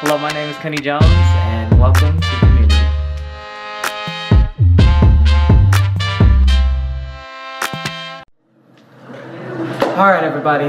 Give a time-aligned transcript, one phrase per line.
[0.00, 2.76] Hello, my name is Kenny Jones, and welcome to Community.
[9.96, 10.68] All right, everybody,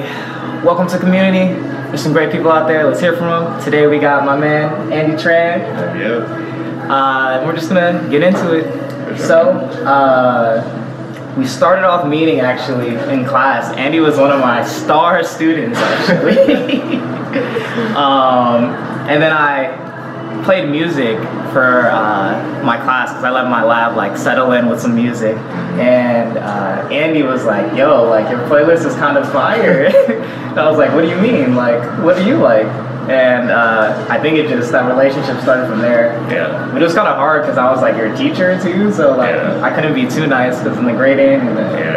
[0.65, 1.53] welcome to Community.
[1.89, 2.85] There's some great people out there.
[2.87, 3.61] Let's hear from them.
[3.65, 5.59] Today we got my man Andy Tran.
[5.99, 6.89] Yeah.
[6.89, 9.17] Uh, we're just gonna get into it.
[9.19, 9.49] So,
[9.85, 13.75] uh, we started off meeting actually in class.
[13.75, 17.01] Andy was one of my star students actually.
[17.97, 21.17] um, and then I played music
[21.51, 25.35] for uh, my class because I let my lab like settle in with some music.
[25.77, 30.69] And uh, Andy was like, "Yo, like your playlist is kind of fire." and I
[30.69, 31.55] was like, "What do you mean?
[31.55, 32.67] Like, what do you like?"
[33.09, 36.11] And uh, I think it just that relationship started from there.
[36.29, 36.69] Yeah.
[36.73, 39.29] But it was kind of hard because I was like your teacher too, so like
[39.33, 39.61] Yeah.
[39.61, 41.96] I couldn't be too nice because in the grading and the, Yeah,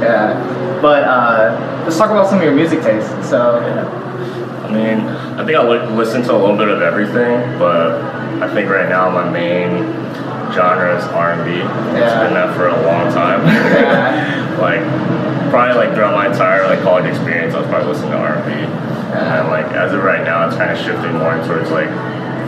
[0.00, 0.32] yeah.
[0.34, 0.80] yeah.
[0.80, 3.10] But uh, let's talk about some of your music tastes.
[3.28, 5.00] So I mean,
[5.38, 7.92] I think I li- listen to a little bit of everything, but
[8.42, 9.84] I think right now my main
[10.52, 11.50] genre is R&B.
[11.50, 12.24] It's Yeah.
[12.24, 13.44] been that for a long time.
[13.46, 14.56] Yeah.
[14.60, 14.80] like,
[15.50, 18.50] probably like throughout my entire like college experience, I was probably listening to R&B.
[18.52, 19.40] Yeah.
[19.40, 21.90] And like as of right now, it's kind of shifting more towards like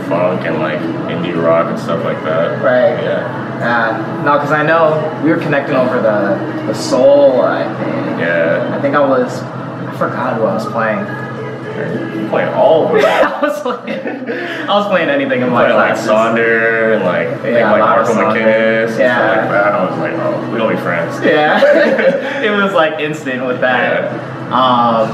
[0.07, 0.79] funk and like
[1.11, 2.61] indie rock and stuff like that.
[2.63, 3.03] Right.
[3.03, 3.42] Yeah.
[3.63, 7.41] Uh, no, because I know we were connecting over the the soul.
[7.41, 8.19] I think.
[8.19, 8.75] Yeah.
[8.77, 9.41] I think I was.
[9.41, 11.05] I forgot who I was playing.
[11.73, 13.03] You're playing all of them.
[13.33, 14.29] I was playing.
[14.69, 16.09] I was playing anything in my Playing like classes.
[16.09, 18.13] Sonder and like I Yeah, like Marco.
[18.13, 19.37] McKinnis and Yeah.
[19.41, 19.73] like that.
[19.73, 21.19] I was like, oh, we don't be friends.
[21.25, 21.61] Yeah,
[22.43, 24.11] it was like instant with that.
[24.51, 25.09] Um,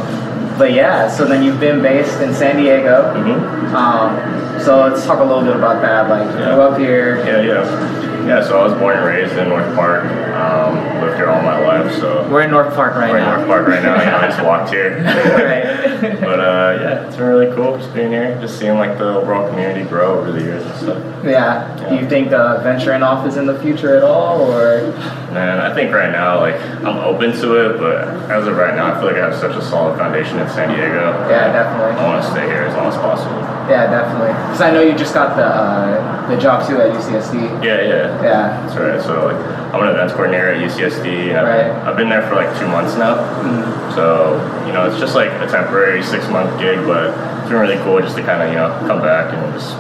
[0.60, 3.14] but yeah, so then you've been based in San Diego.
[3.16, 6.10] hmm Um, so let's talk a little bit about that.
[6.10, 6.54] Like, Yeah.
[6.54, 7.18] grew up here.
[7.26, 8.44] Yeah, yeah, yeah.
[8.44, 10.04] So I was born and raised in North Park.
[10.04, 11.96] Um, lived here all my life.
[12.00, 13.14] So We're in North Park right now.
[13.14, 13.26] we're in.
[13.38, 14.00] North Park right now.
[14.04, 14.98] You know, I just walked here.
[15.04, 16.20] right.
[16.22, 19.48] but uh, yeah, it's been really cool just being here, just seeing like the overall
[19.50, 21.26] community grow over the years and stuff.
[21.26, 21.88] yeah.
[21.90, 24.94] Do you think uh, venturing off is in the future at all, or?
[25.32, 28.94] Man, I think right now, like, I'm open to it, but as of right now,
[28.94, 31.14] I feel like I have such a solid foundation in San Diego.
[31.30, 32.02] Yeah, definitely.
[32.02, 33.38] I want to stay here as long as possible.
[33.70, 34.34] Yeah, definitely.
[34.34, 37.64] Because I know you just got the uh, the job too at UCSD.
[37.64, 38.22] Yeah, yeah.
[38.24, 38.66] Yeah.
[38.66, 39.02] That's right.
[39.02, 41.70] So, like, I'm an events coordinator at UCSD, I've, Right.
[41.86, 43.18] I've been there for like two months now.
[43.46, 43.94] Mm.
[43.94, 44.34] So,
[44.66, 48.02] you know, it's just like a temporary six month gig, but it's been really cool
[48.02, 49.78] just to kind of, you know, come back and just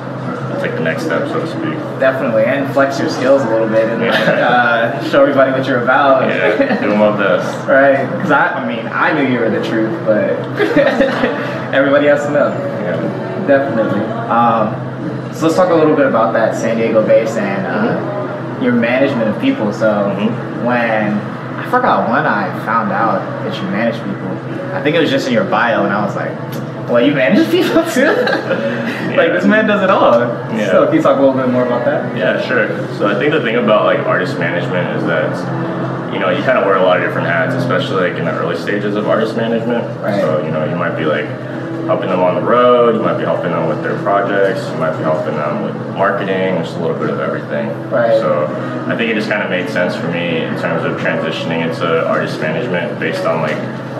[0.61, 1.73] take the next step, so to speak.
[1.99, 5.83] Definitely, and flex your skills a little bit and like, uh, show everybody what you're
[5.83, 6.27] about.
[6.29, 7.67] Yeah, doing my best.
[7.67, 10.29] Right, because I, I mean, I knew you were the truth, but
[11.73, 12.49] everybody has to know.
[12.49, 13.45] Yeah.
[13.47, 14.01] Definitely.
[14.29, 14.73] Um,
[15.33, 19.29] so let's talk a little bit about that San Diego base and uh, your management
[19.29, 19.71] of people.
[19.73, 19.87] So
[20.17, 20.65] Mhm.
[20.65, 21.13] when
[21.57, 24.29] I forgot when I found out that you manage people,
[24.75, 26.31] I think it was just in your bio, and I was like,
[26.89, 28.05] "Well, you manage people too?
[29.15, 30.71] like this man does it all." Yeah.
[30.71, 32.15] So can you talk a little bit more about that?
[32.17, 32.67] Yeah, sure.
[32.97, 36.57] So I think the thing about like artist management is that you know you kind
[36.57, 39.35] of wear a lot of different hats, especially like in the early stages of artist
[39.35, 39.83] management.
[40.01, 40.19] Right.
[40.21, 41.27] So you know you might be like
[41.89, 44.95] helping them on the road, you might be helping them with their projects, you might
[44.95, 47.67] be helping them with marketing, just a little bit of everything.
[47.89, 48.19] Right.
[48.19, 48.45] So
[48.87, 52.05] I think it just kind of made sense for me in terms of transitioning into
[52.07, 53.57] artist management based on like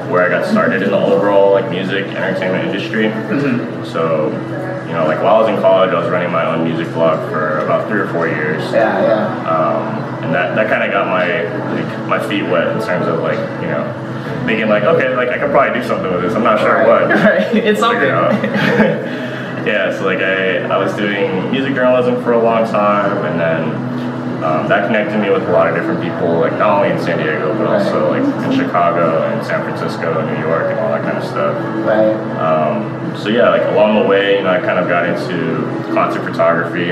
[0.09, 3.06] where I got started in the overall like music entertainment industry.
[3.06, 3.86] Mm-hmm.
[3.86, 4.30] So,
[4.88, 7.20] you know, like while I was in college, I was running my own music blog
[7.30, 8.64] for about three or four years.
[8.72, 9.50] Yeah, yeah.
[9.50, 11.44] Um, and that, that kind of got my
[11.74, 13.84] like my feet wet in terms of like you know
[14.46, 16.34] thinking like okay like I could probably do something with this.
[16.34, 16.88] I'm not sure Right.
[16.88, 17.09] what.
[17.26, 17.56] Right.
[17.56, 18.09] It's something.
[19.59, 23.88] Yeah, so like I, I was doing music journalism for a long time, and then
[24.44, 27.17] um, that connected me with a lot of different people, like not only in San
[27.17, 31.03] Diego but also like in Chicago and San Francisco and New York and all that
[31.03, 31.55] kind of stuff.
[31.85, 32.16] right.
[32.39, 36.23] Um, so yeah, like along the way, you know, I kind of got into concert
[36.23, 36.88] photography,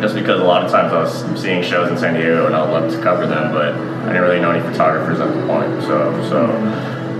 [0.00, 2.70] just because a lot of times I was seeing shows in San Diego and I'd
[2.70, 5.82] love to cover them, but I didn't really know any photographers at the point.
[5.82, 6.46] So, so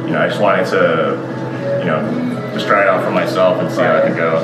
[0.06, 3.70] you know, I just wanted to, you know, just try it out for myself and
[3.70, 4.34] see how it could go.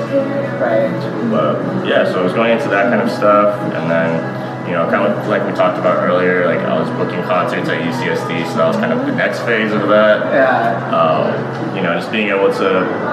[0.59, 0.91] Right.
[1.31, 4.38] But yeah, so I was going into that kind of stuff, and then
[4.69, 7.81] you know, kind of like we talked about earlier, like I was booking concerts at
[7.81, 10.93] UCSD, so that was kind of the next phase of that Yeah.
[10.93, 12.69] um, you know, just being able to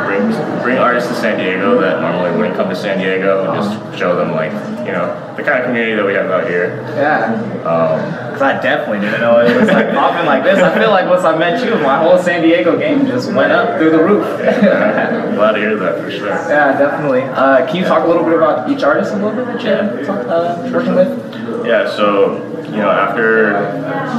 [0.06, 0.32] bring
[0.62, 4.16] bring artists to San Diego that normally wouldn't come to San Diego and just show
[4.16, 4.52] them like,
[4.86, 6.82] you know, the kind of community that we have out here.
[6.96, 7.34] Yeah.
[7.66, 10.60] Um, Cause I definitely didn't know it was like popping like this.
[10.60, 13.78] I feel like once I met you, my whole San Diego game just went up
[13.78, 14.26] through the roof.
[14.44, 16.28] yeah, I'm glad to hear that for sure.
[16.28, 17.22] Yeah, definitely.
[17.22, 20.06] Uh, can you talk a little bit about each artist a little bit that you're
[20.06, 21.66] talk, uh, working with?
[21.66, 23.54] Yeah, so you know, after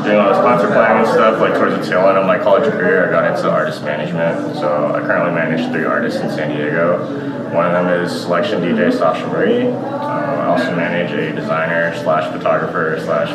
[0.02, 2.70] doing all this concert planning and stuff, like towards the tail end of my college
[2.70, 4.56] career, I got into artist management.
[4.56, 7.04] So I currently manage three artists in San Diego.
[7.52, 9.66] One of them is selection DJ Sasha Marie.
[9.66, 13.28] Uh, I also manage a designer slash photographer slash,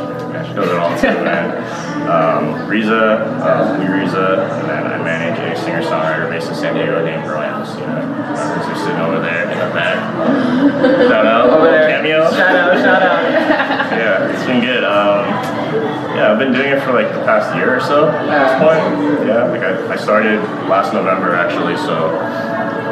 [0.47, 1.51] she does it all too, man.
[2.07, 2.95] Um, Riza,
[3.43, 7.59] uh, Lee Riza, and then I manage a singer-songwriter based in San Diego named Brian
[7.59, 7.85] Messina.
[7.85, 9.99] Uh, Riza's sitting over there in the back.
[11.09, 11.89] Shout out, Over there.
[11.89, 12.29] cameo.
[12.31, 13.81] Shout out, shout out.
[13.91, 14.85] Yeah, it's been good.
[14.85, 15.27] Um,
[16.15, 19.27] yeah, I've been doing it for like the past year or so at this point.
[19.27, 20.39] Yeah, like I, I started
[20.71, 22.07] last November actually, so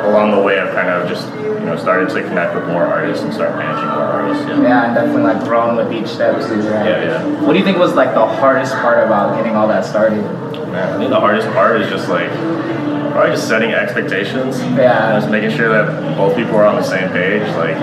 [0.06, 1.28] along the way I've kind of just
[1.60, 4.46] you know started to connect with more artists and start managing more artists.
[4.48, 4.62] Yeah.
[4.62, 6.86] yeah, and definitely like growing with each step too, right?
[6.88, 7.42] Yeah, yeah.
[7.46, 10.22] What do you think was like the hardest part about getting all that started?
[10.70, 12.30] Man, I think the hardest part is just like
[13.12, 14.60] probably just setting expectations.
[14.78, 15.18] Yeah.
[15.20, 17.76] Just making sure that both people are on the same page, like,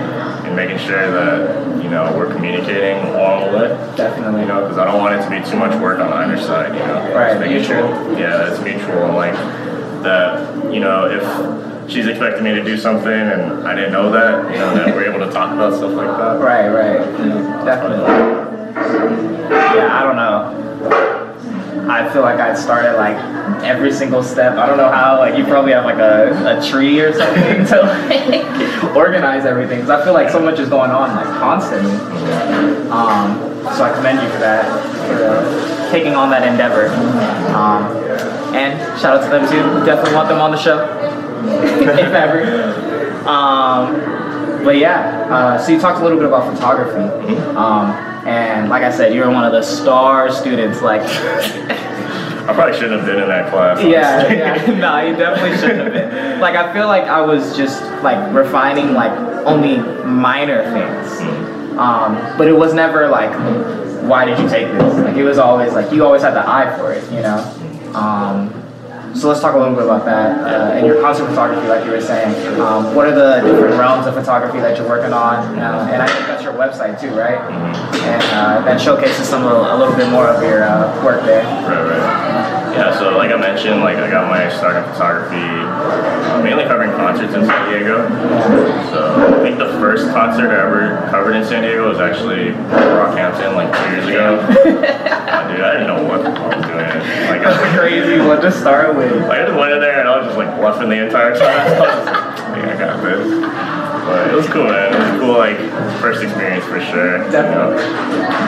[0.46, 3.68] and making sure that you know we're communicating along the way.
[3.96, 4.42] Definitely.
[4.42, 6.72] You know, because I don't want it to be too much work on either side.
[6.74, 7.88] You know, Right, Just making mutual.
[7.88, 9.34] sure, yeah, it's mutual, and like
[10.02, 10.72] that.
[10.72, 11.22] You know, if
[11.88, 15.10] she's expecting me to do something and I didn't know that, you know, that we're
[15.10, 16.40] able to talk about stuff like that.
[16.40, 16.98] Right, right.
[17.64, 18.06] Definitely.
[19.50, 20.62] Yeah, I don't know.
[21.88, 23.16] I feel like I'd started like
[23.62, 24.56] every single step.
[24.56, 25.18] I don't know how.
[25.18, 29.80] Like you probably have like a, a tree or something to like organize everything.
[29.80, 31.94] Cause I feel like so much is going on like constantly.
[32.90, 33.38] Um,
[33.76, 34.64] so I commend you for that,
[35.06, 36.88] for uh, taking on that endeavor.
[37.54, 37.86] Um,
[38.54, 39.86] and shout out to them too.
[39.86, 40.78] Definitely want them on the show,
[41.98, 43.28] if ever.
[43.28, 47.90] Um, but yeah, uh, so you talked a little bit about photography, um,
[48.26, 50.82] and like I said, you were one of the star students.
[50.82, 53.82] Like, I probably shouldn't have been in that class.
[53.82, 56.40] yeah, yeah, no, you definitely shouldn't have been.
[56.40, 59.12] Like, I feel like I was just like refining like
[59.46, 61.20] only minor things,
[61.78, 63.32] um, but it was never like,
[64.02, 64.94] why did you take this?
[64.96, 67.38] Like, it was always like you always had the eye for it, you know.
[67.94, 68.65] Um,
[69.16, 70.40] so let's talk a little bit about that.
[70.40, 74.06] Uh, and your concert photography, like you were saying, um, what are the different realms
[74.06, 75.58] of photography that you're working on?
[75.58, 77.40] Uh, and I think that's your website too, right?
[77.40, 81.44] And uh, that showcases some of, a little bit more of your uh, work there.
[81.44, 82.25] Right, right.
[83.64, 88.06] Like I I got my start in photography uh, mainly covering concerts in San Diego.
[88.92, 89.00] So
[89.32, 93.72] I think the first concert I ever covered in San Diego was actually Brockhampton like
[93.72, 95.02] two years ago.
[95.26, 97.26] Uh, dude, I didn't know what the fuck I was doing.
[97.26, 99.10] Like, That's a I, crazy one to start with.
[99.26, 101.50] like I just went in there and I was just like bluffing the entire time.
[101.50, 103.26] I was like, I think I got this.
[104.06, 104.94] But it was cool, man.
[104.94, 105.58] It was a cool, like,
[105.98, 107.18] first experience for sure.
[107.18, 107.30] you know.
[107.34, 107.82] Definitely.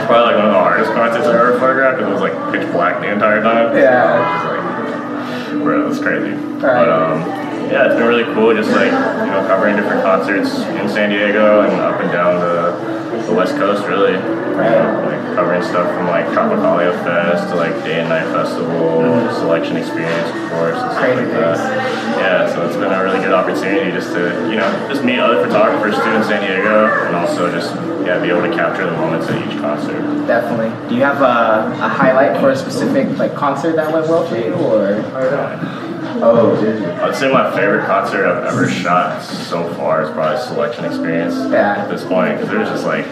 [0.06, 2.70] Probably like one of the hardest concerts I've ever photographed because it was like pitch
[2.70, 3.76] black the entire time.
[3.76, 4.57] Yeah.
[5.52, 6.32] Bro, was crazy.
[6.32, 6.60] Right.
[6.60, 10.88] But um, yeah, it's been really cool just like, you know, covering different concerts in
[10.88, 14.12] San Diego and up and down the, the West Coast, really.
[14.12, 19.04] You like covering stuff from like Tropicalia Fest to like Day and Night Festival,
[19.38, 21.58] Selection Experience, of course, and stuff like that.
[22.18, 25.44] Yeah, so it's been a really good opportunity just to, you know, just meet other
[25.46, 27.72] photographers too in San Diego and also just,
[28.04, 30.00] yeah, be able to capture the moments at each concert.
[30.26, 30.88] Definitely.
[30.88, 34.36] Do you have a, a highlight for a specific like concert that went well for
[34.36, 34.96] you, or?
[36.22, 36.82] Oh, dude.
[36.84, 41.76] I'd say my favorite concert I've ever shot so far is probably Selection Experience Yeah.
[41.84, 43.04] at this point because it was just like,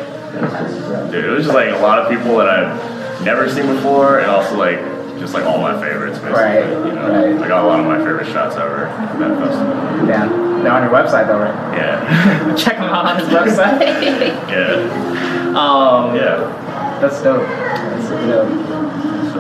[1.10, 4.30] dude, it was just like a lot of people that I've never seen before and
[4.30, 4.78] also like
[5.18, 6.40] just like all my favorites basically.
[6.42, 7.42] Right, You know, right.
[7.42, 10.08] I got a lot of my favorite shots ever at that festival.
[10.08, 10.28] Yeah.
[10.62, 11.76] They're on your website though, right?
[11.76, 13.80] Yeah, Check them out on his website.
[14.50, 16.98] yeah, um, yeah.
[17.00, 17.46] That's dope.
[17.46, 18.50] That's dope.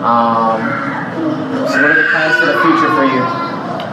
[0.04, 0.60] Um,
[1.66, 3.45] so what are the plans for the future for you?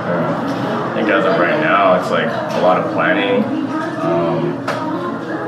[0.06, 3.44] I think as of right now, it's like a lot of planning.
[4.04, 4.58] Um,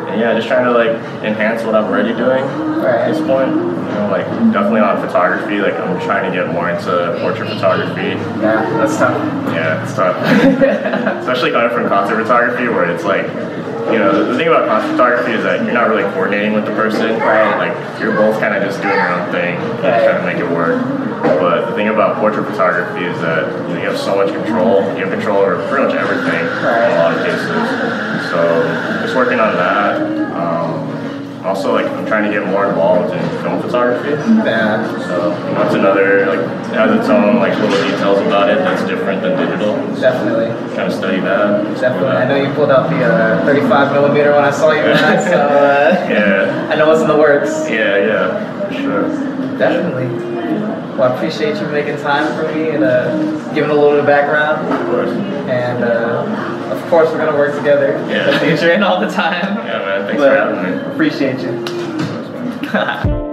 [0.09, 2.43] and yeah, just trying to like enhance what I'm already doing
[2.85, 3.51] at this point.
[3.51, 5.59] You know, like definitely on photography.
[5.59, 8.15] Like I'm trying to get more into portrait photography.
[8.41, 9.17] Yeah, that's tough.
[9.53, 10.15] Yeah, it's tough.
[11.19, 13.25] Especially coming from concert photography, where it's like,
[13.91, 16.71] you know, the, thing about concert photography is that you're not really coordinating with the
[16.71, 17.19] person.
[17.19, 17.69] Right.
[17.69, 20.03] Like you're both kind of just doing your own thing, Right.
[20.03, 20.81] trying to make it work.
[21.21, 24.81] But the thing about portrait photography is that you, know, you have so much control.
[24.97, 26.85] You have control over pretty much everything Right.
[26.85, 28.29] in a lot of cases.
[28.29, 28.39] So
[29.03, 30.24] just working on that.
[31.45, 34.09] Also, like I'm trying to get more involved in film photography.
[34.43, 34.81] Yeah.
[35.07, 39.21] So that's another like it has its own like little details about it that's different
[39.21, 39.75] than digital.
[40.01, 40.47] Definitely.
[40.73, 41.79] Trying to study that.
[41.79, 42.17] Definitely.
[42.17, 45.37] I know you pulled out the uh, 35 millimeter when I saw you last, so
[45.37, 47.69] uh, Yeah, I know what's in the works.
[47.69, 49.57] yeah, yeah, for sure.
[49.59, 50.07] Definitely.
[50.97, 54.05] Well, I appreciate you making time for me and uh, giving a little bit of
[54.07, 54.65] background.
[54.73, 55.09] Of course.
[55.49, 58.27] And uh, of course, we're gonna work together Yeah.
[58.27, 59.57] in the future and all the time.
[59.67, 59.94] Yeah, man.
[60.17, 60.91] Thanks but for appreciate me.
[60.93, 63.15] Appreciate you